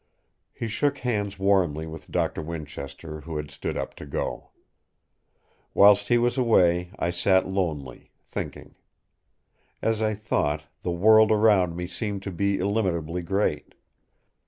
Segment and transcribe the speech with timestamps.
[0.51, 4.49] He shook hands warmly with Doctor Winchester who had stood up to go.
[5.75, 8.73] Whilst he was away I sat lonely, thinking.
[9.79, 13.75] As I thought, the world around me seemed to be illimitably great.